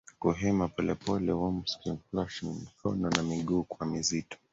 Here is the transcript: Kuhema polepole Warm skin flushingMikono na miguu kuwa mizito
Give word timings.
Kuhema 0.21 0.65
polepole 0.75 1.31
Warm 1.39 1.57
skin 1.71 1.97
flushingMikono 2.07 3.09
na 3.09 3.23
miguu 3.23 3.63
kuwa 3.63 3.85
mizito 3.87 4.37